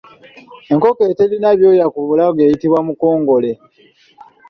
[0.73, 3.51] Enkoko eterina byoya ku bulago eyitibwa Mukongole.